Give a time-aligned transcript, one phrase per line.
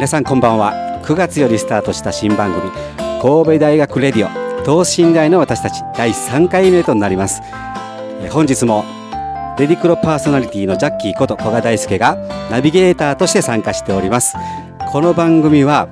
[0.00, 1.02] 皆さんこんばんは。
[1.04, 2.72] 9月よりスタートした新番組
[3.20, 7.42] 神戸大学レディオ等身大の私たち第3回目となります。
[8.30, 8.82] 本日も
[9.58, 12.16] レディクロパーソナリティのジャッキーこと古賀大輔が
[12.50, 14.38] ナビゲーターとして参加しております。
[14.90, 15.90] この番組は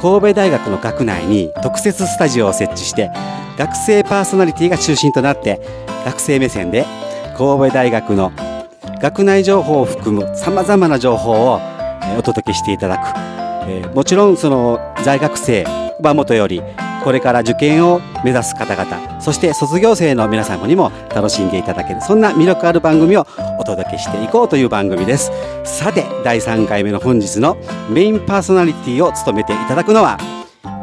[0.00, 3.10] 神戸大学の学内に特設スタジオを設置して
[3.58, 5.60] 学生パーソナリティが中心となって
[6.04, 6.86] 学生目線で
[7.36, 8.30] 神戸大学の
[9.02, 11.60] 学内情報を含むさまざまな情報を
[12.16, 13.27] お届けしていただく
[13.68, 15.64] えー、もちろんその在学生
[16.00, 16.62] はもとより
[17.04, 23.26] これから受験を目指す方々そして卒業生の皆様にも楽しんでいただけるそんな魅力ある番組を
[23.58, 25.30] お届けしていこうという番組です。
[25.64, 27.56] さて第3回目の本日の
[27.90, 30.18] メインパーソナリティを務めていただくのは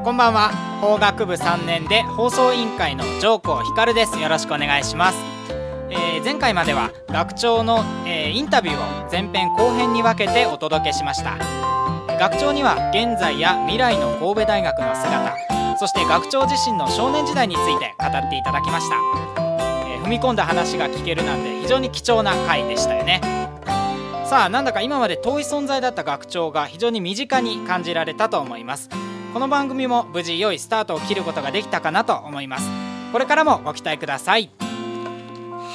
[0.04, 0.50] こんばんは
[0.82, 4.20] 法学部3年で放送委員会の上皇光です。
[4.20, 5.18] よろしくお願いします、
[5.90, 11.85] えー、前回までは学長の、えー、インタビューを前編後編に分けてお届けしました。
[12.16, 18.96] 学長には現在や未来の神戸大学の姿そして学長自身の少年時代について語っていただきました、
[19.88, 23.22] えー、踏み込んだ話が聞けるなんて非常に貴重な回でしたよね。
[24.26, 28.90] さあなんだか今まで遠い存在だった学長が非常に身近に感じられたと思います。
[29.34, 32.70] この番組も無事良いスタートを切ることができたかなと思います。
[33.12, 34.50] これからもご期待ください。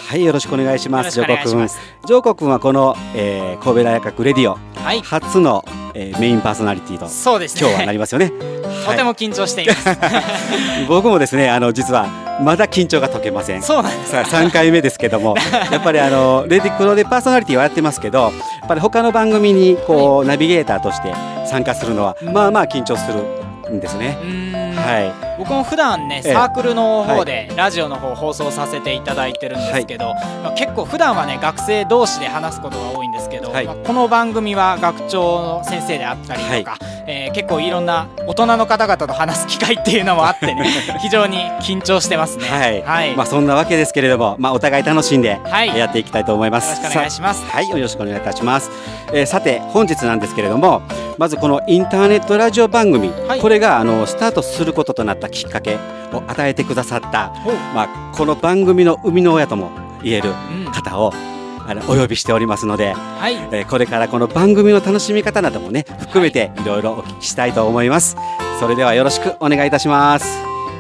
[0.09, 1.21] はいよろしくお願いします。
[1.21, 1.69] 上国君。
[2.09, 5.65] 上国君はこの、えー、神戸大学レディオ、はい、初の
[5.95, 8.33] えー、メインパーソナリティとそうです、ね、今日はなりますよね。
[8.87, 9.89] とても緊張しています。
[10.89, 12.07] 僕もですねあの実は
[12.43, 13.63] まだ緊張が解けません。
[13.63, 14.15] そうなんです。
[14.15, 15.37] 3回目ですけども
[15.71, 21.13] やっぱりあのレディクロでパーソナリティはやってますけどやっぱり他の番組にこう、はい、ナビゲーターとして
[21.47, 24.60] 参加するのは、まあまあ緊張するんですね。
[24.81, 25.31] はい。
[25.41, 40.65] 僕も普段ねサークルの方でラジオの方放送させていただいてるんですけど、はい、まあ、結構普段はね学生同士で話すことが多いんですけど、はい、まあ、この番組は学長の先生であったりとか、はい、えー、結構いろんな大人の方々と話す機会っていうのもあってね
[41.03, 42.49] 非常に緊張してますね。
[42.49, 45.41] はい、はい、まあそんなわけですけれども、まあお互い楽しんで
[45.75, 46.81] やっていきたいと思います。
[46.81, 47.45] よろしくお願いします。
[47.51, 48.71] はい、よろしくお願いいたします。
[49.13, 50.83] えー、さて本日なんですけれども、
[51.19, 55.79] まずこのインターネットラジオ番組、これがあのスタートすることとなったきっかけ
[56.13, 57.33] を与えてくださった、
[57.75, 59.71] まあこの番組の生みの親とも
[60.03, 60.33] 言える
[60.73, 61.30] 方を、うん
[61.67, 68.17] あのお呼びしておりますので、はい、えー、これからこの番組の楽しみ方などもね含めていろいろお聞きしたいと思います、
[68.59, 70.27] それではよろしくお願いいたします。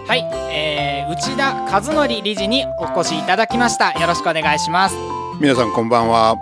[0.06, 0.20] はい、
[0.52, 3.92] えー、内田和則理事にお越しいただきました。
[3.92, 4.96] よろしくお願いします。
[5.40, 6.36] 皆さんこんばんは。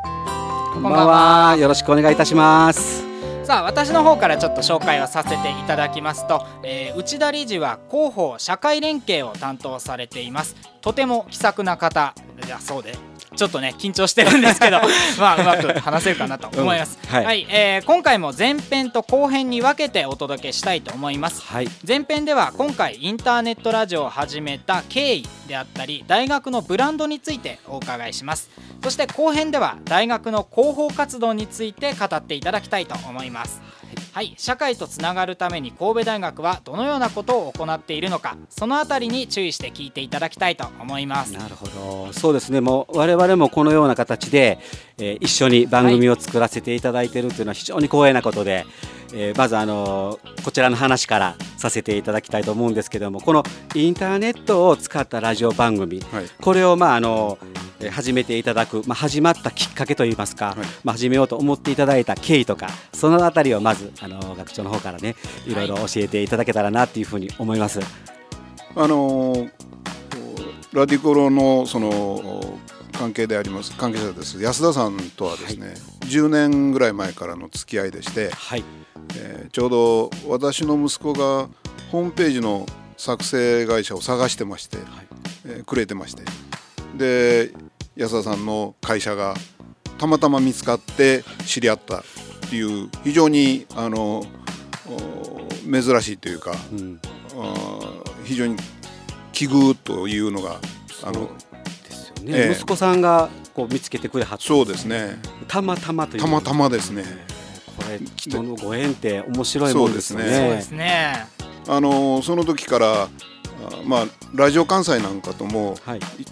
[0.72, 1.56] こんばんは。
[1.56, 3.04] よろしくお願いいたします。
[3.44, 10.54] さあ私の方からちょっと紹介をさせていただきますと、えー、内田理事は広報社会連携を担当されています。
[10.82, 12.14] とても気さくな方
[12.46, 12.94] だそうで
[13.38, 14.80] ちょっとね緊張してるんですけど
[15.18, 28.50] まあうまく話せるかなと思います、うん、はい、はい、えー、今回も前編と後編に分けてお届けしたいと思います、はい、前編では今回インターネットラジオを始めた経緯であったり大学のブランドについてお伺いします。
[28.82, 33.60] そして後編では大学の広報活動について語っていただきたいと思います
[34.12, 41.32] はい社会とつながるために神戸大学はどのようなことを行っているのかその辺りに注意して聞いていただきたいと思います。
[41.32, 42.12] なるほど。
[42.12, 42.60] そうですね。
[42.60, 44.58] もう我々もこのような形で、
[44.98, 48.66] えー、一緒に番組を作らせていただいているというのは非常に光栄なことで、
[49.12, 53.42] えー、まずあのこちらの話からさせていただきたいと思うんですけどもこの
[53.74, 57.38] インターネットを使ったラジオ番組、はい、これをまああの
[57.90, 65.14] 始めていただく、まあ、始まったきっかけといいますか、はい、まあ、始めようと思っていただいた経緯とかそのあたりをまずあの学長の方からね
[65.46, 67.80] いろいろ教えていただけたらなというふうに思います。
[68.74, 69.48] あの
[70.72, 72.58] ラディコロのその
[72.92, 74.40] 関係であります関係者です。
[74.42, 78.64] 安田さんとはですね、はい、10年ぐらい前からの付き合いでして、はい
[79.16, 81.48] えー、ちょうど私の息子が
[81.90, 82.66] ホームページの
[82.96, 84.86] 作成会社を探してまして、はい。
[85.46, 86.22] えー、くれてまして。
[86.96, 87.52] で
[87.96, 89.34] 安田さんの会社が
[89.98, 92.02] たまたま見つかって知り合ったっ
[92.50, 94.24] ていう非常にあの
[95.64, 97.00] 珍しいというか、うん、
[98.24, 98.56] 非常に
[99.32, 100.60] 奇遇というのが
[101.02, 101.30] あの
[101.84, 105.18] ですよね、えー、息子さんがこう見つけてくれはそうですね。
[105.46, 106.22] たまたまという。
[106.22, 107.04] たまたまですね
[108.16, 110.22] 人のご縁って面白いもんですね。
[110.22, 111.26] そうですね。
[111.68, 113.08] あのその時から
[113.84, 115.76] まあ、ラジオ関西なんかとも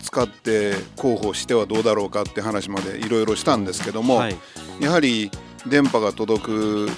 [0.03, 4.37] 使って広報してはどうだろうかって話までいろいろしたんですけども、はい、
[4.81, 5.31] やはり
[5.67, 6.89] 電波が届く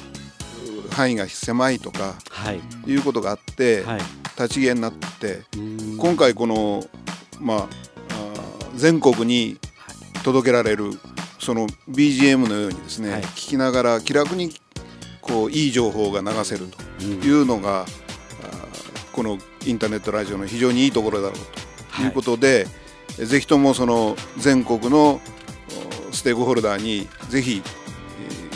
[0.90, 4.00] 範囲が狭いとか、はい、いうことがあって、はい、
[4.38, 5.43] 立ち消えになって
[5.96, 6.84] 今回この、
[7.40, 7.69] まあ、
[8.75, 9.58] 全国に
[10.25, 10.90] 届けられる
[11.38, 14.52] その BGM のようにですね、はい、聞きながら気楽に
[15.20, 16.67] こういい情報が流せる
[16.99, 17.87] というのが、うん、
[19.12, 21.38] このインターネットラジオの非常にいいところだろう
[21.96, 22.08] とい。
[22.08, 22.67] うことで、
[23.17, 25.20] はい、ぜひともその全国の
[26.12, 27.62] ステークホルダーにぜひ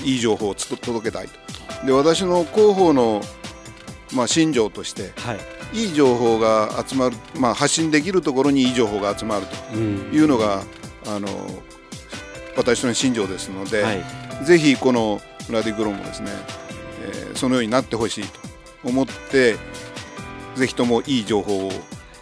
[0.04, 1.86] いい情報を届けたいと。
[1.86, 3.20] で私の広報の、
[4.14, 5.38] まあ、信条として、はい、
[5.72, 10.62] いい情報が集まる、まあ、発信できるところにいい情報が集まるというのが、
[11.06, 11.28] うん、あの
[12.56, 15.20] 私の信条ですので、はい、ぜひこの
[15.50, 16.30] ラディクロもですね、
[17.00, 18.40] えー、そのようになってほしいと
[18.84, 19.56] 思って
[20.56, 21.72] ぜひともいい情報を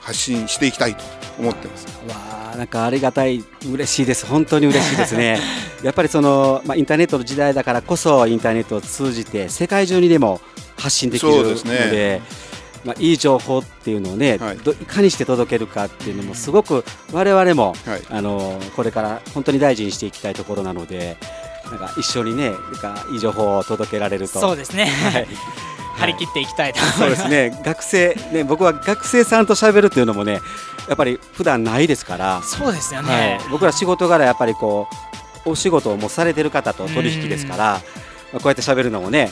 [0.01, 1.03] 発信していきたいと
[1.39, 1.87] 思ってます。
[2.09, 5.39] わあなんかありがたい嬉しいです本当に嬉しいですね
[5.83, 10.41] やっぱりそのまあインターネットの時代だからこそインターネットを通じて世界中にでも
[10.77, 12.21] 発信できるので。
[12.21, 12.50] ね
[12.85, 21.17] まあ、いい情報っていうのをね、はい、いかにして届けるかっていうのもすごく我々も、はい、あのこれから本当に大事にしていきたいところなので
[21.67, 24.41] なんか一緒にねなんかいい情報を届けられると。
[24.41, 25.29] そうですね、はい、
[25.97, 27.61] 張り切っていきたいとそうですね。
[27.65, 30.41] 学生ね僕は学生さんと喋るっていうのもね
[30.89, 32.43] やっぱり普段ないですから。
[32.43, 34.89] そうですよね、はい、僕ら仕事柄やっぱりこ
[35.45, 37.81] うお仕事をもされてる方と取引ですから、まあ、
[38.37, 39.31] こうやって喋るのもね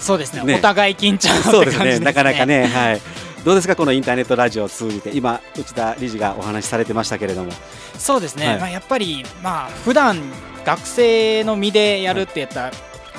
[0.00, 2.00] そうですね、ね、お互い緊張、ね、そうですね。
[2.00, 2.66] なかなかね。
[2.66, 3.00] はい。
[3.44, 5.10] どうですかこのインターネットラジオを通じて。
[5.14, 7.52] 今内田理事がお話しされてましたけれども。
[7.98, 10.20] そうですね、はい、まあやっぱりまあ普段
[10.64, 12.72] 学生の身でやるってやったら、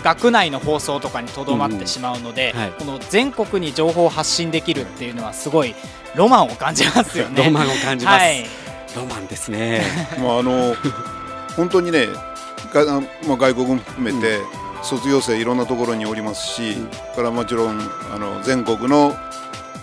[0.03, 5.75] 学内の放送とかにとどまってしまうので、うんはい、この全国に情報を発信できるっていうのはすごい
[6.15, 7.43] ロマンを感じますよね。
[7.45, 8.17] ロマンを感じます。
[8.17, 8.45] はい、
[8.95, 9.83] ロマンですね。
[10.17, 10.75] もうあの
[11.55, 12.07] 本当にね、
[12.73, 12.85] が
[13.27, 14.45] まあ外国も含めて、うん、
[14.83, 17.79] 卒業生いろんなところにおりますし、うん、からもちろん
[18.13, 19.15] あの全国の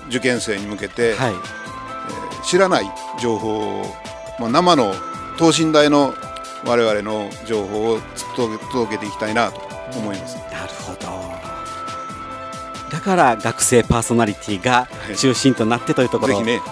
[0.09, 2.91] 受験生に向けて、はい、えー、知らない
[3.21, 3.85] 情報を、
[4.39, 4.95] まあ、生の
[5.37, 6.15] 等身大の
[6.65, 8.01] 我々の情報を
[8.73, 9.61] 届けていきたいなと
[9.99, 10.37] 思います。
[10.51, 11.29] なるほど。
[12.91, 16.63] だから学生パーソナリティが中心となってというところ、はい、ぜひね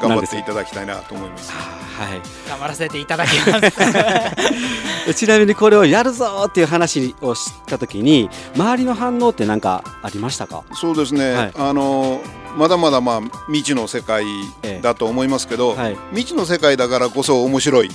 [0.00, 1.73] 頑張っていただきたいなと思います。
[1.96, 5.14] はい、頑張らせていただきます。
[5.14, 10.64] ちなみにこれをやるぞっていう話をしたときに周りの反応って何かありましたか？
[10.72, 12.20] そうですね、はい、あの
[12.56, 14.24] まだまだまあ未知の世界
[14.82, 17.90] だと思いますけど、ええはい、未知の世界だからこそ面白い。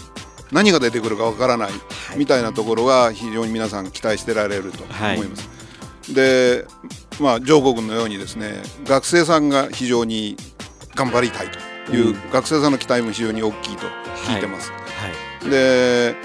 [0.51, 1.71] 何が出てくるかわからない、
[2.17, 5.47] みたいなところが非常に皆さん期待してられると思います。
[6.07, 6.65] はい、で、
[7.19, 10.37] まあ、上国のようにですね学生さんが非常に
[10.95, 11.59] 頑張りたいと
[11.91, 13.85] いう、うん、学生さんの期待も非常に大きいと
[14.25, 14.71] 聞いてます。
[14.71, 16.15] はいはい、で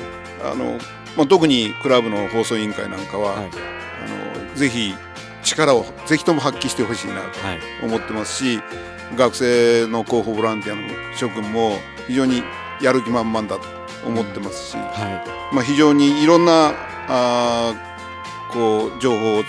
[0.42, 0.78] あの、
[1.16, 4.94] まあ、特にクラブの放送委員会なんかは、あのぜひ
[5.42, 8.60] 力をぜひとも発揮してほしいなと思ってますし、
[9.16, 10.82] 学生の広報ボランティアの
[11.16, 12.42] 諸君も非常に
[12.80, 13.68] やる気満々だと
[14.06, 14.82] 思ってますし、は
[15.52, 16.72] い、まあ、非常にいろんな
[17.08, 17.74] あ
[18.52, 19.42] こう情報を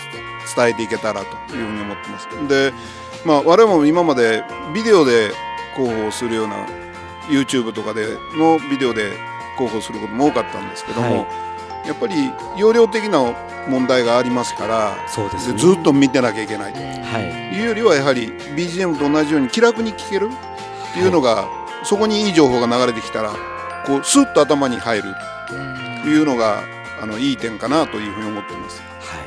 [0.55, 2.27] 伝えていけたらというふうに思ってます。
[2.48, 2.74] で、
[3.25, 4.43] まあ、我々も今まで
[4.74, 5.31] ビデオで
[5.75, 6.65] 広報するような
[7.27, 9.12] YouTube とかでのビデオで
[9.58, 12.15] 広報することも多かったんですけども、はい、やっぱり
[12.58, 13.20] 容量的な
[13.67, 17.20] 問題がありますからそうです、ね、ずっと見てなきゃいけないと、は
[17.53, 20.29] い、いうよりはやはり BGM と同じように気楽に聴ける？
[20.29, 23.34] っていうのが、はい、そこにいい情報が流れてきたら
[23.86, 25.15] こうスッと頭に入る。
[26.03, 26.62] というのが
[27.01, 28.79] あのいい点かなというふうに思っています。
[29.00, 29.25] はい、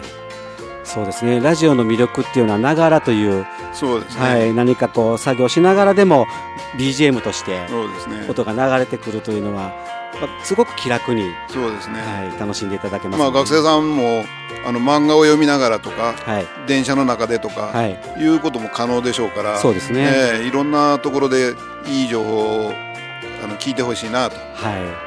[0.85, 1.41] そうですね。
[1.41, 4.23] ラジオの魅力っていうのはながらという、そうですね。
[4.23, 6.27] はい、何かこう作業しながらでも
[6.77, 7.67] BGM として
[8.29, 9.73] 音が流れてくるというのは、
[10.21, 12.01] まあ、すごく気楽に、そうですね。
[12.01, 14.25] はい、楽しんでいただけます、ね、まあ学生さんも
[14.67, 20.09] あの漫画を読みながらとか、はい、電車の中でとか、はい、いうことも可能でしょうから、そうですね。
[20.11, 21.55] えー、いろんなところで
[21.87, 22.73] いい情報を
[23.43, 24.37] あの聞いてほしいなと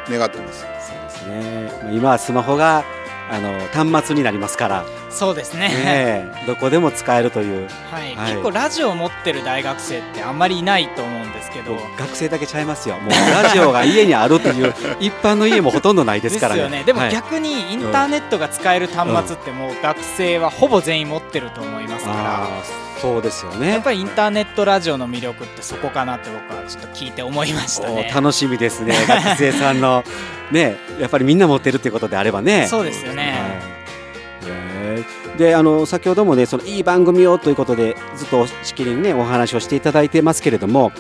[0.10, 1.92] 願ってます、はい、そうですね。
[1.94, 2.84] 今はスマホが
[3.30, 3.60] あの
[3.92, 5.70] 端末になりますからそうですね。
[5.70, 11.78] ねどこでも使えるという、はい、はい、結構ラジオを持ってる大学生ってあんまりいないと思うんですけど。
[11.98, 12.98] 学生だけちゃいますよ。
[12.98, 14.74] もうラジオが家にあるという。
[15.00, 16.70] 一般の家もほとんどないですからね。
[16.70, 16.84] ね。
[16.84, 22.48] でも逆にインターネットが使える端末ってもう学生はほぼ全員持ってると思いますから、
[23.02, 23.70] そうですよね。
[23.70, 28.12] やっぱりインターネットラジオの魅力ってそこかなって僕はちょっと聞いて思いましたね。
[28.14, 28.96] 楽しみですね。
[29.08, 30.04] 学生さんの。
[30.52, 32.68] ねやっぱりみんな持ってるっていうことであればね。
[32.68, 33.71] そうですよね、はい、
[35.42, 40.92] であの先ほどもねそのいい番組をということでずっとしきりにねお話をしていただいてますけれども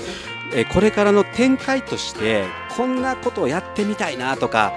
[0.51, 2.45] えこれからの展開として
[2.75, 4.73] こんなことをやってみたいなとか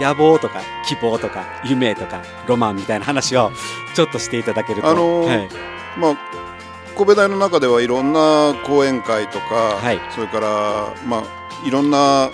[0.00, 3.52] 野望とか希望とか夢とかロマンみたいな話を
[3.94, 5.48] ちょっとしていただけると、あのーはい。
[5.98, 6.16] まあ
[6.96, 10.00] 神戸大の中ではいろんな講演会とか、はい。
[10.14, 12.30] それからまあいろんな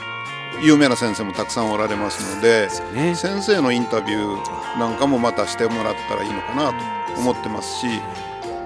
[0.62, 3.14] 有名な先生もたくさんおられますのでね。
[3.14, 6.73] 先生のインタビューなんかもまたしてもらったらいいのかな
[7.14, 7.87] と思ってますし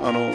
[0.02, 0.32] あの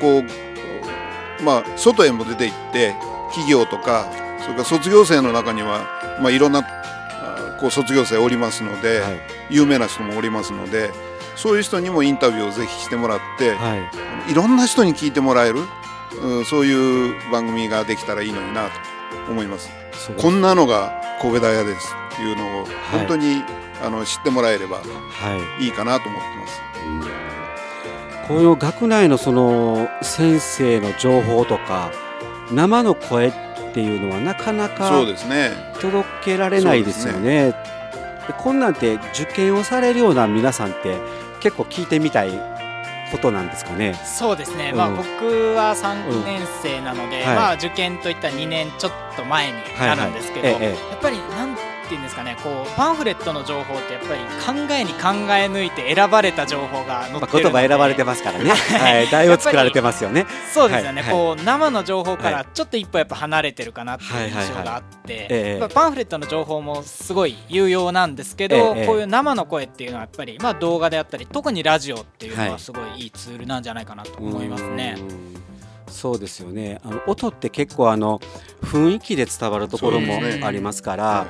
[0.00, 2.94] こうまあ外へも出て行って
[3.28, 4.10] 企業とか
[4.40, 9.20] それから卒業生の中には、まあ、いろんなあこう卒業生おりますので、はい。
[9.50, 10.90] 有名な人もおりますので
[11.36, 14.32] そういう人にもインタビューをぜひしてもらって、はい。
[14.32, 15.60] いろんな人に聞いてもらえる、
[16.22, 18.68] うんそういう番組ができたらいいのにな
[19.26, 19.81] と思います。
[20.20, 23.42] こんなのが神戸大屋ですっていうのをい本当に、
[23.82, 24.82] あの知ってもらえればは
[25.60, 26.62] いいいかなと思ってます。
[28.28, 31.90] この学内のその先生の情報とか
[32.52, 33.32] 生の声っ
[33.74, 35.50] ていうのはなかなかそうですね。
[35.80, 37.52] 届けられないですよね。
[38.26, 40.98] でこんなんて受験をされるような皆さんって
[41.40, 42.30] 結構聞いてみたい
[43.12, 43.94] ことなんですかね。
[44.04, 44.78] そうですね、うん。
[44.78, 45.04] まあ、僕
[45.54, 47.36] は3年生なので、はい。
[47.36, 50.62] まあ、受験といったら2年ちょっと前になるんですけど、はいはい。
[50.64, 50.90] ええ。
[50.90, 51.54] やっぱりなん
[51.92, 54.20] ていうんですかねこうパンフレットの情報ってやっぱり
[54.66, 54.98] 考えに考
[55.34, 58.48] え抜いて選ばれた情報が載まあ、ってるので、言葉選ばれてますからね。
[58.80, 60.26] はい、題を作られてますよね。
[60.52, 61.10] そうですよね、はい。
[61.10, 62.32] こう生の情報かはい。
[62.32, 68.86] らちょっと一歩やっぱ離れてるかなっていう印象があって、パンフレットの情報もすごい有用なんですけど、ええ。
[68.86, 72.58] こういう生の声っていうのはやっぱり、まあ、動画であったり特にラジオっていうのははい。
[72.58, 74.94] すごいいいツールなんじゃないかなと思いますね。
[74.98, 75.42] うん。
[75.88, 76.80] そうですよね。
[76.84, 78.20] あの音って結構あの
[78.62, 81.26] 雰囲気で伝わるところもありますからは。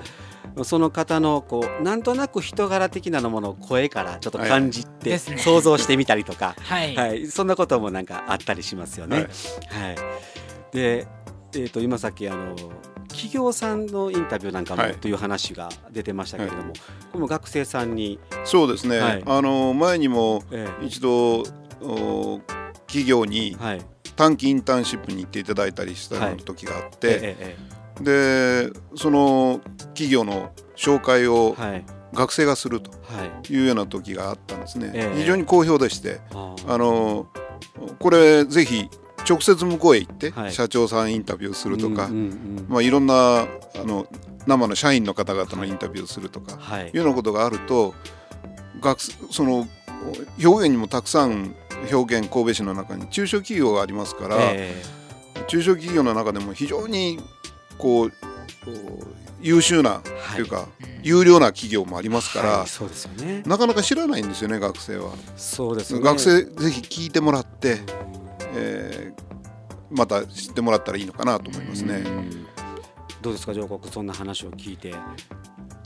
[0.64, 9.16] その方のこうなんとなく人柄的なものを声からちょっと感じて想像してみたりとか、 はい、はい、そんなこともなんかあったりしますよね。
[9.16, 9.26] はい。
[9.26, 9.96] はい。
[10.72, 11.06] で、
[11.54, 12.54] えっ、と今さっきあの
[13.08, 14.94] 企業さんのインタビューなんかもはい。
[14.94, 16.78] という話が出てましたけれども、こ
[17.14, 18.98] れも学生さんに、そうですね。
[18.98, 19.22] はい。
[19.24, 21.44] あの前にもえ一度
[21.80, 22.40] お
[22.86, 23.82] 企業にえはい、
[24.16, 27.56] 短期インターンシップに行っていただいたりした時があって、ええ
[28.02, 29.60] でその
[29.94, 31.56] 企業の紹介を
[32.12, 33.52] 学生がするとはい。
[33.52, 34.90] いうような時があったんですね。
[34.94, 35.18] ええ。
[35.18, 37.26] 非常に好評でして、あの
[37.98, 38.88] これぜひ
[39.28, 40.52] 直接向こうへ行って、はい。
[40.52, 42.20] 社長さんインタビューするとか、うんうんう
[42.62, 42.66] ん。
[42.68, 43.46] まあいろんなあ
[43.84, 44.06] の
[44.46, 46.88] 生の社員の方々のインタビューするとか、はい。
[46.88, 47.94] いうようなことがあると
[48.80, 49.68] 学生その
[50.42, 51.54] 表現にもたくさん
[51.92, 54.82] 表現神戸市の中に中小企業がありますから、え。
[55.48, 57.18] 中小企業の中でも非常に
[57.78, 58.12] こう
[59.40, 60.02] 優秀な、は
[60.32, 60.68] いというか
[61.02, 63.42] 有料な企業もありますから、はいそうですよね。
[63.44, 65.12] なかなか知らないんですよね学生は。
[65.36, 66.04] そうですよね。
[66.04, 67.80] 学生ぜひ聞いてもらって、
[68.54, 69.22] えー
[69.94, 71.96] また知ってもらったらいいのかなと思いますね。
[71.96, 72.46] うん
[73.20, 74.94] どうですか上国そんな話を聞いて。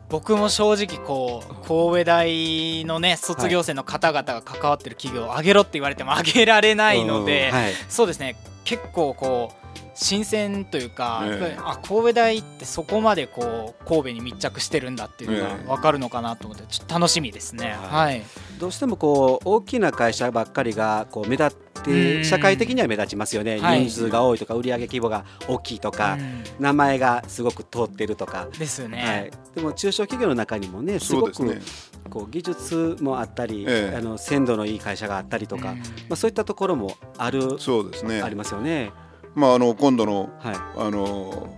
[0.09, 7.51] 僕も正直こう神戸大のね卒業生の方々が関わってる企業を挙げろって言われても挙げられないので、
[7.89, 9.66] そうですね結構こう
[9.97, 11.25] 新鮮というか、
[11.65, 15.67] あ神戸大ってそこまでこう神戸に密着してるんだっていうのがええ。
[15.67, 17.73] 分かるのかなと思ってちょっと楽しみですね。
[17.73, 18.23] ははい、
[18.59, 22.25] どうしてもこう大きな会社ばっかりがこう目立っうてん。
[22.25, 23.81] 社会的には目立ちますよね、はい。
[23.81, 26.43] 人数が多いとか売上規模が大きいとか、うん。
[26.59, 29.03] 名前がすごく通ってるとか、ですよね。
[29.03, 30.99] はい、でも中小企業の中にもね。
[30.99, 31.61] すごく。
[32.09, 33.97] こう技術もあったり、ええ。
[33.97, 35.79] あの鮮度のいい会社があったりとか、うん。
[35.79, 38.23] まあ、そういったところもあるそうですね。
[38.23, 38.29] あ。
[38.29, 38.93] りますよね。
[39.37, 40.57] まああの今度のはい。
[40.79, 41.57] あの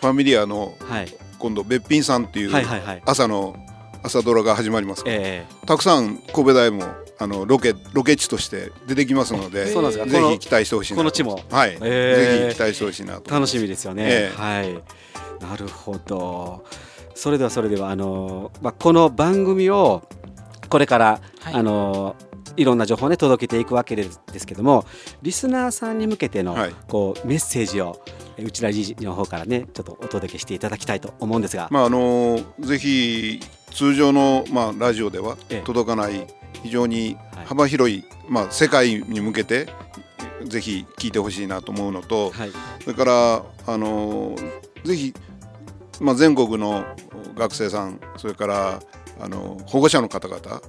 [0.00, 1.14] ファミリアのはい。
[1.38, 3.02] 今度べっぴんさんっていうはいはいはい。
[3.06, 3.54] 朝の
[4.02, 5.04] 朝ドラが始まります。
[5.04, 5.46] から、え。
[5.66, 6.84] たくさん神戸大も
[7.20, 10.10] あのロケロケ地として出てきますので、そうなんですか？
[10.10, 11.00] このぜひ期待してほしいなと。
[11.00, 11.40] この地も？
[11.50, 12.42] はい、ええ。
[12.44, 14.04] ぜひ期待してほしいなと楽しみですよね。
[14.06, 14.40] ええ。
[14.40, 14.74] はい。
[15.40, 16.64] なるほど。
[17.14, 20.02] それではそれではあのまあこの番組を
[20.68, 21.54] これから、はい。
[21.54, 22.14] あの
[22.58, 24.84] いろんな情報をね届けていくわけですけども、
[25.22, 26.74] リスナーさんに向けての、はい。
[26.88, 28.02] こうメッセージを
[28.36, 35.62] え内田理事の方からねちょっとお届けしていただきたいと思うんですが、まああのぜひ通常のまあラジオではええ。
[35.62, 36.26] 届かない
[36.62, 37.46] 非常にはい。
[37.46, 39.68] 幅広い、まあ世界に向けて
[40.44, 42.50] ぜひ聞いてほしいなと思うのと、はい。
[42.82, 44.34] それからあの
[44.84, 45.14] ぜひ
[46.00, 46.84] まあ全国の
[47.36, 48.80] 学生さんそれから
[49.20, 50.62] あの保護者の方々は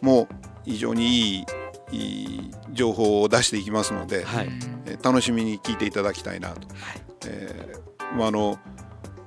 [0.00, 0.28] も
[0.64, 1.44] 非常にい
[1.92, 4.48] い情報を出していきますので、はい、
[4.86, 6.60] え楽しみに聞いていただきたいなと。
[6.60, 6.68] はい、
[7.26, 8.58] えー、まあ、あの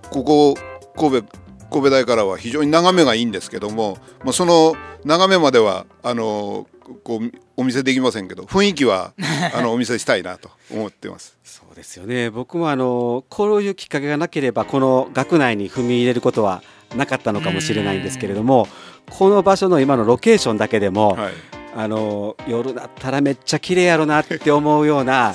[0.09, 0.55] ここ
[0.95, 1.27] 神戸
[1.69, 6.67] 神戸大からは非常に眺めがいいんですけども、まあ、その眺めまではあの
[7.03, 9.13] こうお見せできませんけど雰囲気は
[9.53, 11.37] あのお見せしたいなと思ってます。
[11.43, 16.63] そうですよね僕もあのこういうきっかけがなければこの学内に踏み入れることは
[16.95, 18.67] なかったのかもしれないんですけれども
[19.11, 21.33] この場所の今のロケーションだけでも、はい、
[21.75, 25.33] あの夜だったらめっちゃ綺麗やろなって思うような場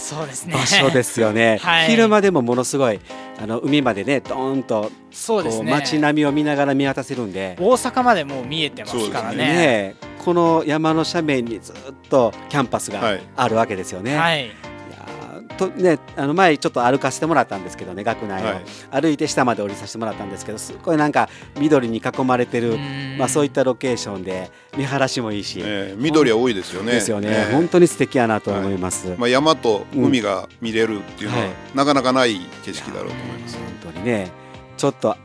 [0.67, 1.59] 所ですよね。
[1.63, 3.01] はい、昼間でもものすごい
[3.41, 5.71] あの海までねどーンとそうですね。
[5.71, 7.57] 街並みを見ながら見渡せるんで。
[7.61, 11.75] 大阪までもう見えてますからね、ね、この山の斜面にずっ
[12.09, 14.17] とキャンパスがあるわけですよね。
[14.17, 14.51] はい
[15.53, 21.29] とね、あの前ちょっと歩かせてもらったんですけどね学内を、はい、歩いて下まで降りさせてもらったんですけどすごいなんか
[21.59, 22.79] 緑に囲まれてる、
[23.19, 26.93] まあ、そういったロケーションで見晴らしもいいし、えー、緑は多いですよね。
[26.93, 33.57] ですよね、えー、本当に素敵やなと思います、はい、まあ、山と海が見れるっていうのは、うんはい、なかなかない景色だろうと思います。
[33.83, 34.31] 本当にね
[34.77, 35.17] ちょっと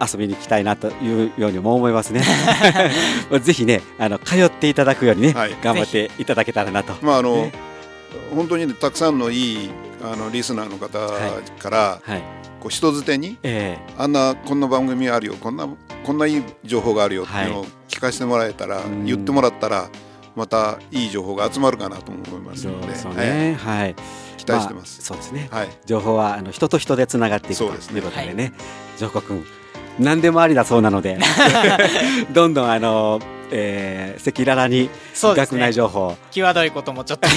[0.00, 2.22] 遊びに行きたいなというようにも思いますね。
[3.40, 6.94] ぜひね、あの通っていただくようにね、はい、頑張っていただけたらなと。
[7.02, 7.52] まああの、ね、
[8.34, 9.70] 本当に、ね、たくさんのいい
[10.02, 10.98] あのリスナーの方
[11.58, 12.10] から、はい。
[12.12, 12.22] はい、
[12.60, 15.68] こう人づてに、えー、あんなこんな番組あるよこんな
[16.04, 19.88] こんないい情報があるよっていうのを聞かせてもらえたら、言ってもらったら
[20.36, 22.86] またいい情報が集まるかなと思いますので、
[23.16, 23.94] ね、はい、
[24.36, 28.52] 期待してます、まあ、そうですね、はい、情報はあの人と人でつながっていくということでね、ね
[28.98, 29.44] ジョコ君
[29.98, 31.18] 何でもありだそうなので
[32.32, 37.28] どんどんあのえー、赤裸々に学内情報、ね、際どいこともちょっと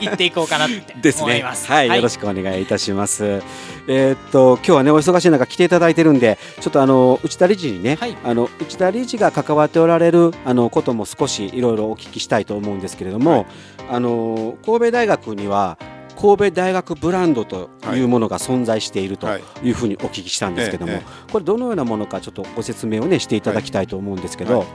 [0.00, 1.68] 言っていこうかなって思います。
[1.70, 3.42] ね、はい、はい、よろしくお願いいたします。
[3.88, 13.46] えー、っと今日はねお忙しい中来ていただいてるんで、ちょっとあの内田理事にね、はい、あの内田理事が関わっておられるあのことも少しいろいろお聞きしたいと思うんですけれども、はい、
[13.90, 15.78] あの神戸大学には
[16.20, 19.28] 神戸大学ブランドというものが存在していると
[19.62, 19.70] い。
[19.70, 24.66] うふうにお聞きしたんですけども、これどのようなものかちょっとご説明をねしていただきたいと思うんですけど、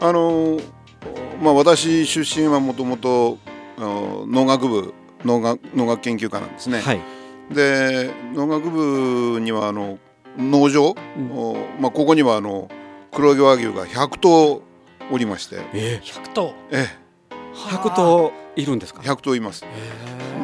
[0.00, 0.58] あの
[1.42, 3.38] まあ私出身はもともと
[3.78, 6.80] 農学部農学農学研究科なんですね。
[6.80, 7.00] はい、
[7.52, 9.98] で農学部にはあの
[10.38, 12.68] 農場、うん、まあここにはあの
[13.12, 14.62] 黒毛和牛が100頭
[15.10, 16.54] おりまして、えー、100頭。
[16.70, 17.06] ええ。
[17.54, 19.64] 100頭いるんですか？100頭います。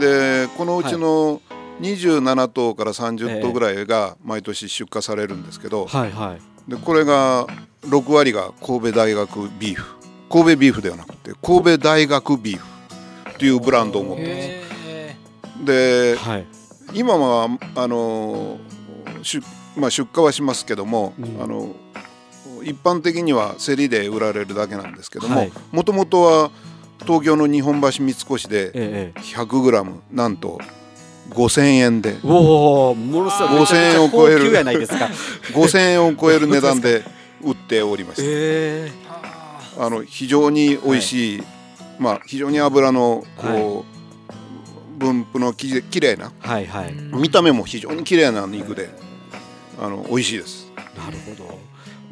[0.03, 1.41] でこのうちの
[1.81, 6.37] 27頭から30頭ぐらいが毎年出荷されるんですけど、はいは
[6.67, 7.47] い、でこれが
[7.83, 9.97] 6割が神戸大学ビーフ。
[10.29, 15.65] 神戸ビーフではなくて神戸大学ビーフというブランドを持ってます。
[15.65, 16.47] で、はい、
[16.95, 18.59] 今はあの
[19.23, 19.41] 出,、
[19.77, 21.75] まあ、出荷はしますけども、うん、あの
[22.65, 26.51] 一般的には競りで売られるだけなんですけどももともとは
[27.03, 30.59] 東京の日本橋三越で 100g なんと
[31.31, 33.51] 5000円でおおものすごい。
[33.62, 34.53] 5000円を超える。
[34.53, 37.05] 5000 円を超える値段で
[37.43, 41.47] 売っておりました、えー、あの非常に美味しい、はい、
[41.99, 43.85] まあ非常に油のこう、はい、
[44.99, 48.91] 分布のききれいな、はいはい、見た目も非常にきれいな肉で
[49.81, 50.71] あの美味しいです。
[50.97, 51.59] なるほど。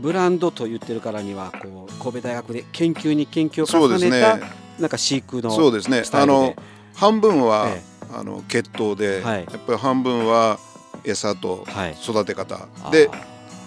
[0.00, 4.42] ブランドと言ってるからにはこう神戸大学で研究に研究を重ねた、ね、
[4.80, 6.02] なんか飼育のそうですね。
[6.12, 6.54] あの
[6.94, 10.58] 半分は、ええ、あの血統で、はい、やっぱり半分は
[11.04, 11.66] 餌と
[12.02, 12.66] 育て方。
[12.90, 13.16] で、は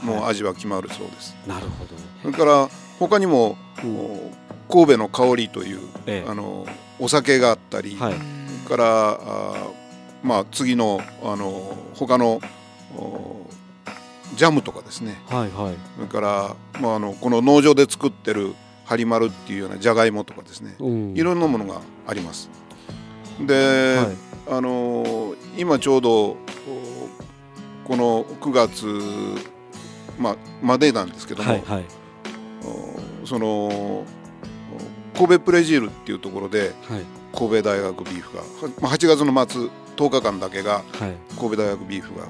[0.03, 1.35] い、もう味は決まるそうです。
[1.47, 1.91] なるほど。
[2.21, 4.31] それから他にも、うん、
[4.69, 6.65] 神戸の香りという、ええ、あの
[6.99, 9.67] お酒があったり、はい、それからあ
[10.23, 12.41] まあ次のあの他の
[14.35, 22.49] ジャムとかですね、はいはい、それから、まあ、あのこの農場で作ってるハリマルっていうようなじゃがいもとかですね、うん、いろんなものがあります。
[23.39, 24.07] で、はい、
[24.49, 26.37] あの今ちょうど
[27.85, 28.85] この9月、
[30.19, 31.85] まあ、までなんですけども、はいはい、
[33.25, 34.05] その
[35.15, 37.01] 神戸プレジールっていうところで、はい、
[37.33, 38.43] 神戸大学ビーフが、
[38.81, 40.83] まあ、8月の末10日間だけが、
[41.39, 42.25] 神戸大学ビーフが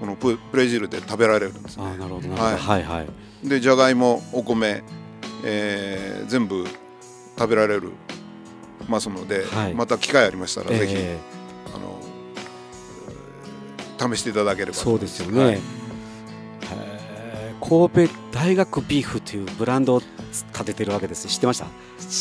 [0.00, 2.28] このプレジールで食べられるんです、ね、あなるほど。
[2.30, 3.02] はい、はいは
[3.44, 4.82] い、でじゃがいもお米
[5.46, 6.66] えー、全部
[7.38, 7.92] 食べられる
[8.88, 11.78] ますので、はい、また機会ありましたら、ぜひ、えー、あ
[14.08, 14.74] の試していただければ。
[14.74, 15.60] そうですよね、はい、
[17.60, 21.28] 神戸大学ビーフというブランドを立ててるわけです。
[21.28, 21.66] 知ってました？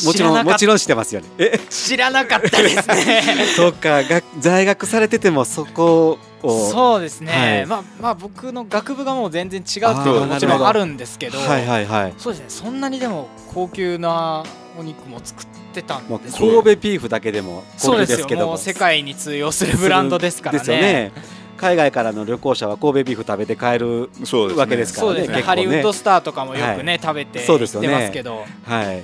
[0.05, 1.27] もちろんもちろん知ってますよね。
[1.37, 3.23] え知らなかったですね。
[3.55, 4.03] そうか。
[4.03, 12.13] が在学されててもそこそうですね、はい、まあまあ僕の学部がもう全然違うっていうのはもちろんあるんですけどはいはいはい。
[12.17, 12.45] そうですね。
[12.49, 14.43] そんなにでも高級な
[14.77, 18.57] お肉も作っってたんです神戸ビーフだけでもそうですけども。
[18.57, 20.59] 世界に通用するブランドですからね。
[20.59, 21.11] ですよね。
[21.57, 24.09] 海外からの旅行者は神戸ビーフ食べて帰る
[24.57, 25.27] わけですからね、ね。
[25.27, 29.03] ね、ハリウッドスターとかもよくね、はい、食べて行ってますけど、はい、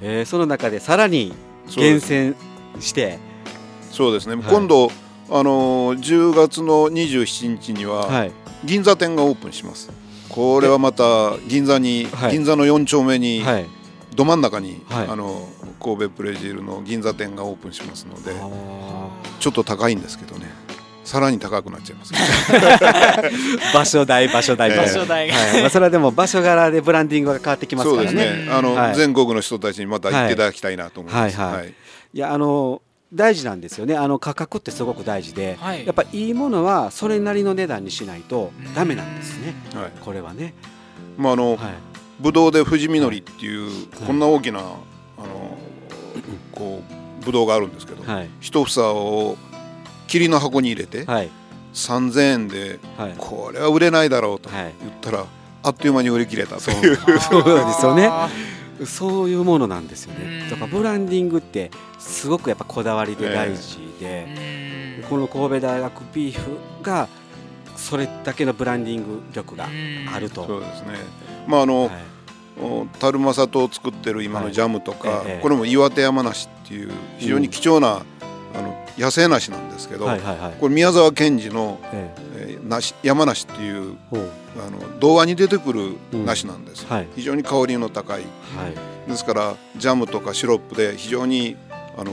[0.00, 1.34] えー、その中でさらに
[1.74, 2.34] 厳選
[2.80, 3.18] して。
[3.90, 4.92] そうですね、はい、今度
[5.30, 8.28] あのー、10月の27日には、
[8.64, 9.90] 銀座店がオープンします。
[10.28, 13.42] これはまた銀座に、銀座の4丁目に、
[14.14, 15.48] ど真ん中に、あの
[15.80, 18.32] 神戸プレジールの銀座店がオープンしますので
[19.38, 20.46] ちょっと高いんですけどね。
[21.04, 22.12] さらに高くなっちゃいます。
[23.72, 25.60] 場所代場所代場所代、はい。
[25.62, 28.08] まあ、それはでも場所柄でブランディングが変わってきますからね。
[28.08, 28.50] そうですね。
[28.52, 31.74] あの、はい、全国の人たちにまた行っていただきたいなと思います、はい、はい、
[32.12, 33.96] いやあの大事なんですよね。
[33.96, 40.54] あの価格ってすごく大事で、はい、やっぱりいいものはそれなりの値段にしないとダメなんですね、はい、これはね。
[41.16, 41.74] まああの、はい、
[42.20, 45.58] ぶどうで富士みのりっていう、こんな大きなあの
[46.52, 46.82] こ
[47.20, 49.36] うぶどうがあるんですけど、はい、一房を
[50.06, 51.30] 霧の箱に入れて、はい、
[51.72, 55.24] 3000円で、はい、これは売れないだろうと言ったら、
[55.62, 56.96] あっという間に売り切れたという。
[56.96, 58.10] そうなんですよね。
[58.86, 60.48] そういうものなんですよね。
[60.50, 67.08] だからブランディングってすごくやっぱこだわりで大事で、この神戸大学ビーフが
[67.76, 69.68] それだけのブランディング力が
[70.14, 70.46] あると。
[70.46, 70.88] そうですね。
[71.46, 71.92] まああの、はい
[72.98, 78.02] 樽正と作ってる今のジャムとか、はいええ、これも岩手山梨っていう非常に貴重な、
[78.54, 82.28] うん、あの野生梨なんですけど、はいはいはい、これ宮沢賢治の、ええ。
[82.58, 88.22] ー、梨山梨っていうあの童話に出てくる梨なんです、うんはい、非常に香りの高い、
[88.56, 88.68] は
[89.06, 91.56] い、ですからジャムとかシロップで非常に
[91.96, 92.12] あの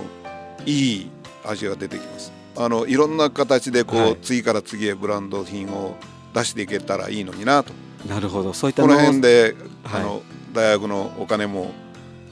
[0.65, 1.11] いい
[1.45, 2.31] 味が出てきます。
[2.57, 5.95] あのいろんな形でこう、はい、次から次へブランド品を
[6.33, 7.73] 出していけたらいいのになと。
[8.07, 8.53] なるほど。
[8.53, 10.21] そういったこの辺で、あの
[10.53, 11.71] 大学のお金も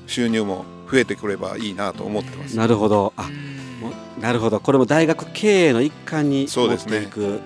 [0.08, 2.56] 収入も増えてくればいいなと思ってます。
[2.56, 3.14] なるほど。
[3.18, 3.30] あ
[4.20, 4.60] なるほど。
[4.60, 7.40] これも大学経営の一環に持っていく、ね、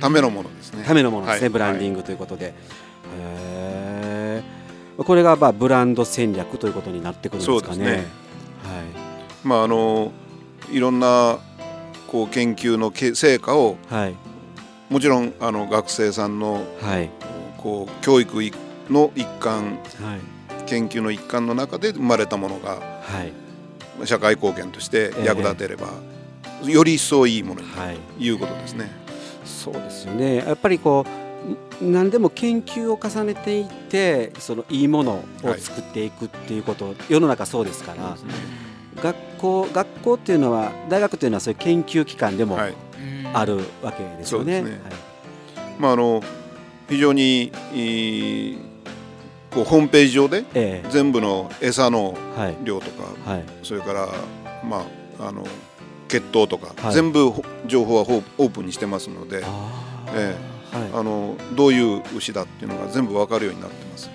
[0.00, 0.84] ためのものですね。
[0.84, 1.26] ためのもの。
[1.26, 4.42] ですね、はい、ブランディングということで、は
[4.98, 7.84] い、これがまあブランド戦略ということになってくるんですかね。
[7.84, 7.92] ね。
[7.92, 8.06] はい、
[9.44, 10.12] まああの
[10.70, 11.38] いろんな
[12.06, 14.14] こう研究の成果を、はい、
[14.88, 17.10] もちろんあの学生さんの、はい、
[17.58, 18.42] こう教育
[18.88, 23.32] の一環、はい、研究の一環の中で生まれたものが、はい、
[24.04, 25.88] 社会貢献として役立てれば、
[26.62, 28.28] えー、より一層いいものになるとい。
[28.30, 28.90] うことですね。
[29.44, 30.36] そうですよね。
[30.36, 31.04] やっぱりこ
[31.80, 38.16] う何でも研究を重ねていってそのいいものを作っていくっていうこと、はい、世の中そうですから、ね、
[38.96, 42.58] 学校学校っていうのは大学というのはそういう研究機関でも
[43.32, 44.64] あるわけですよね。
[45.78, 46.22] まああの
[46.88, 47.52] 非常に
[49.50, 50.44] こうホームページ上で
[50.90, 52.16] 全部の餌の
[52.62, 54.08] 量とか、はい、それから
[54.64, 54.84] ま
[55.18, 55.44] ああの
[56.08, 57.32] 血糖とか、はい、全部
[57.66, 59.42] 情報はオープンにしてますので、
[60.14, 64.10] えー、あのどういう牛だっていうのが全部分かるようになってます。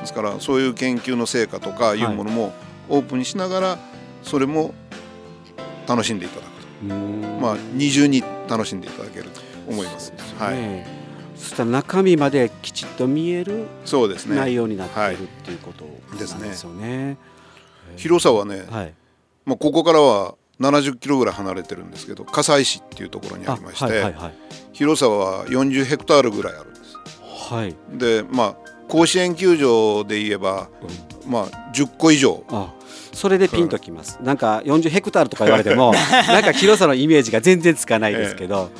[0.00, 2.02] ですからそういう研究の成果とかい。
[2.02, 2.52] うものも
[2.88, 3.78] オープンにしながら
[4.22, 4.74] それも
[5.88, 6.94] 楽しんでいただくと。
[7.40, 10.06] まあ二重に楽しんでいただけると思います。
[10.06, 10.95] すね、はい
[11.36, 13.66] そしたら中身まできちっと見える
[14.26, 17.18] 内容になっているっていうことなんですよね。
[17.96, 18.94] 広さはね、はい、
[19.44, 24.34] まあ、ここからは70キロぐらい離れてるんですけど葛西市っていうところにありまして、はいはいはい、
[24.72, 26.96] 広さは40ヘクタールぐらいあるんです。
[27.52, 28.56] はい、でまあ
[28.88, 30.68] 甲子園球場で言えば、
[31.24, 32.44] うん、まあ10個以上。
[32.48, 32.72] あ
[33.12, 34.18] それでピンときます。
[34.22, 35.92] なんか40ヘクタールとか言われても
[36.28, 38.78] なんか広さのイメージが全然つかないですけど、え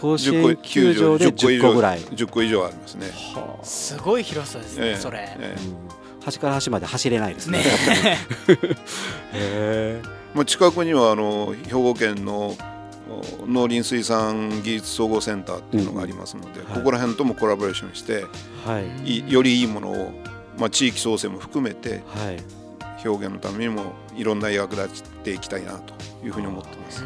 [0.00, 2.00] 甲子園球場で10個ぐらい。
[2.00, 7.60] 10個以上ありますね、はあ、すごい広さですね、えー、それ、えー、うん、端から端まで走れないですね。
[9.34, 10.02] へ
[10.34, 12.56] まあ、近くにはあの兵庫県の
[13.46, 16.66] 農林水産技術総合センターっていうのがありますので、うん。
[16.66, 18.24] はい、ここら辺ともコラボレーションして、
[18.64, 20.12] はい、よりいいものを、
[20.58, 22.42] まあ、地域創生も含めて、はい、
[23.06, 25.92] 表現のためにもいろんな役立っていきたいなと
[26.24, 27.04] いうふうに思ってます。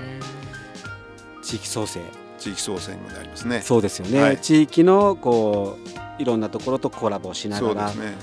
[1.43, 2.01] 地域創生
[2.45, 3.63] 地域創生にもなりますね。
[3.63, 4.21] そうですよね。
[4.21, 5.79] はい、地域のこ
[6.19, 8.15] ういろんなところとコラボしながら、ね、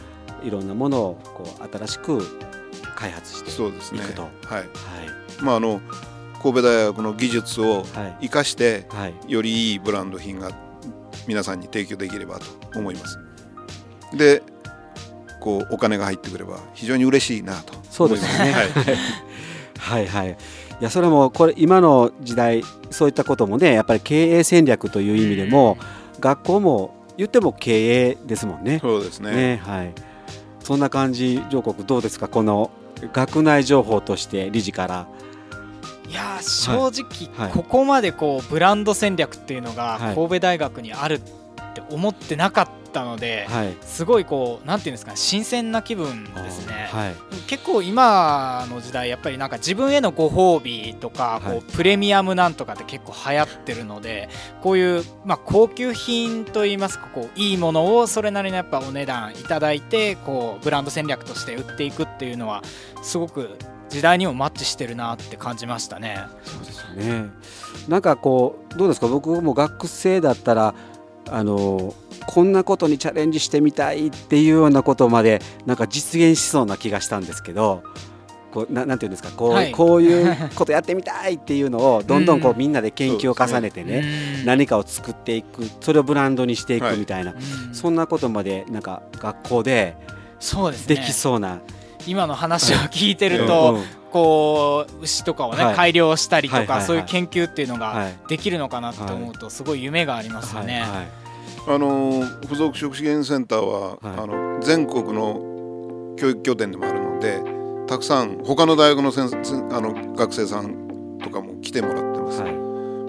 [0.44, 2.22] いろんなものをこう新しく
[2.96, 3.64] 開発していくと。
[3.64, 4.02] そうですね。
[4.46, 4.60] はい。
[4.60, 4.68] はい。
[5.42, 5.82] まああの
[6.40, 7.84] 神戸大学の技術を
[8.22, 10.52] 生かして、はい、よりいいブランド品が
[11.28, 13.18] 皆さんに提供できればと思います。
[14.16, 14.44] で、
[15.40, 18.52] こうお金が入ってくれば非常に嬉しいなとそうですね。
[18.52, 18.68] はい、
[19.82, 20.32] はいはい。
[20.32, 20.36] い
[20.84, 25.78] やそれもこれ今の時代そういったこともねやっぱり経営戦略という意味でも、
[26.20, 28.80] 学校も言っても経営ですもんね。
[28.80, 29.94] そうですね、ね、はい、
[30.64, 32.28] そんな感じ上国どうですか？
[32.28, 32.72] この
[33.14, 35.08] 学内情報として理事から。
[36.08, 41.20] いや正直、ここまでこうブランド戦略っていうのが神戸大学にあるっ
[41.74, 47.16] て思ってなかったので、はい、すごいこうなんていうんですか新鮮な気分ですね、はい、
[47.48, 54.30] 結構今の時代やっぱりなんか自分へのご褒美とかこうプレミアムなんとかって結構流行ってるので
[54.62, 62.62] こういうまあ高級品といいますかこういいものをそれなりのやっぱお値段いただいてこうブランド戦略として売っていくっていうのは
[63.02, 63.58] すごく
[63.88, 66.18] 時代にもマッチしてるなって感じましたね。
[66.44, 67.30] そうですね。
[67.90, 69.08] なんかこうどうですか？
[69.08, 70.74] 僕も学生だったら
[71.32, 71.96] あの
[72.28, 77.84] こんなことにチャレンジしてみたいっていうようなことまでなんか実現しそうな気がしたんですけど
[78.52, 87.42] こうななんていうんですかこうはい、こういうことやってみたいっていうのをどんどんこうみんなで研究を重ねてね、ね、何かを作っていくそれをブランドにしていくみたいな、はい、
[87.74, 89.96] そんなことまでなんか学校で
[90.88, 91.62] できそうな。
[92.08, 93.78] 今の話を聞いてると、
[94.12, 100.84] こう牛とかをね、改良したりとか、そういう研究っていうのができるのかなって思うとすごい夢がありますよね。
[101.68, 107.42] あの付属食資源センターは、あの全国の教育拠点でもあるので
[107.88, 109.28] たくさん他の大学の先
[109.72, 112.42] あの学生さんとかも来てもらってます、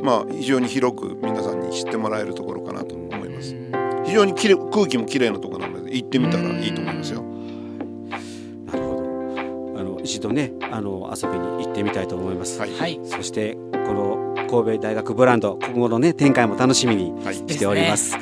[0.02, 3.56] まあ非常に広く皆さんに知ってもらえるところかなと思います。
[4.04, 7.32] 非常にきれ空気もきれいなところなので行ってみたらいいと思いますよ。
[10.04, 17.12] 一度ねあの遊びに行ってみたいと思います、はい、そしてこの神戸大学ブランド今後のね展開も楽しみに
[17.48, 18.21] しております、はい、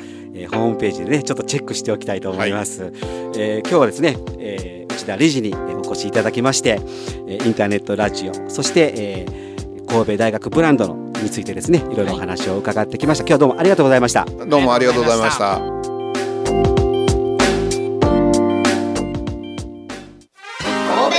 [0.51, 2.91] ホームページでねちょっとチェックしておきたいと思います、はい、
[3.35, 6.79] えー、今日はですね、えー、内田理事にお越しいただきまして、
[7.27, 14.25] えインターネットラジオそして、えー、神戸大学ブランドのについてですねいろいろお話を伺ってきました、今日はどうもありがとうございました。
[14.25, 15.81] どうもありがとうございました。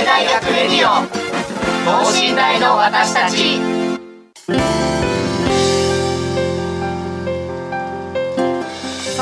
[0.05, 1.07] 大学レディオ
[1.85, 3.59] 等身大の私たち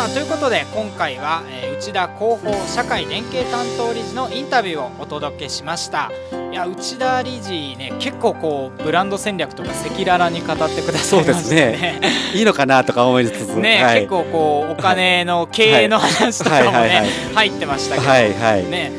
[0.02, 6.12] さあということで今回は、えー、内田広報社会連携担当理事のインタビューをお届けしました。
[6.52, 12.00] いや内田理事ね結構こうブランド戦略とか赤裸々に語ってくださいましたね。
[12.02, 12.02] ね。
[12.34, 13.60] いいのかなとか思いつつ。
[13.60, 17.04] ね、はい、結構こうお金の経営の話とかもね
[17.36, 18.92] 入ってましたけど、はいはい、ね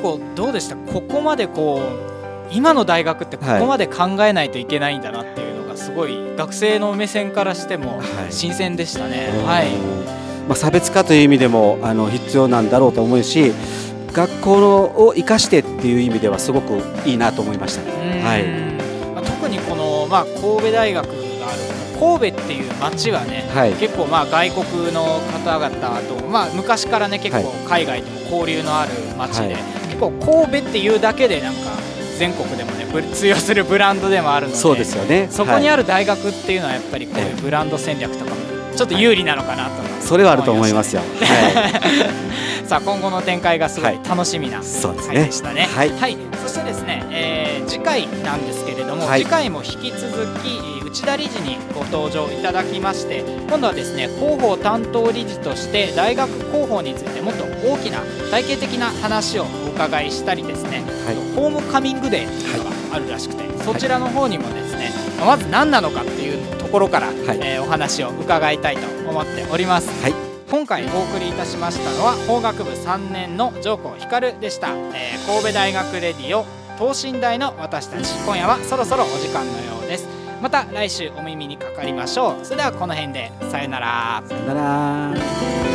[0.00, 0.76] 構どうでした？
[0.76, 9.32] ここまでこう今の大学ってここまで考えないといけないんだなっていうのがすごい学生の目線からしても新鮮でしたね。
[9.44, 9.66] はい、
[10.48, 13.52] まあ、差別化という意味でもあの必要なんだろうと思うし
[14.12, 18.44] 学校のを生かしてっていう意味ではすごくいいなと思いました、はい。
[19.14, 21.58] まあ、特にこの、まあ、神戸大学がある
[21.98, 25.70] 神戸っていう街はね、はい、結構まあ外国の方々
[26.02, 29.62] と、まあ、昔からね結構海外とも交流のある街で、はい。
[29.88, 31.60] 結構神戸っていうだけでなんか
[32.18, 35.28] 全国でもね通用するブランドでもあるのでそうですよね。
[35.30, 38.45] そこにある大学っていうのはやっぱりこういうブランド戦略とかも
[38.76, 69.88] ちょっと有利なのかなと、はい、それはあると思いますよ、はい、 さあ今後の展開がすごい楽しみな回でしたね,、はい、はい、そしてですね、えー、次回なんですけれども、次回も引き続き内田理事にご登場いただきまして今度はですね広報担当理事として大学広報についてもっと大きな体系的な話をお伺いしたりですね、はい、ホームカミングデーというのがあるらしくて、はい、そちらの方にもですねまず何なのかっていうところから、はい、えー、お話を伺いたいと思っております。
[70.02, 70.14] はい。
[70.50, 76.44] 今回お送りいたしましたのは法学部3年の上皇光でした、えー、神戸大学レディオ
[76.78, 80.06] 等身大の私たち今夜はそろそろお時間のようです。
[80.42, 82.44] また来週お耳にかかりましょう。
[82.44, 84.22] それではこの辺でさよなら。
[84.28, 85.65] さよなら